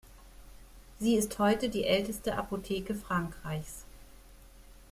[0.97, 3.85] Sie ist heute die älteste Apotheke Frankreichs.